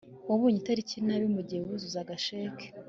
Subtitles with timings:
[0.29, 2.67] wabonye itariki nabi mugihe wuzuzaga cheque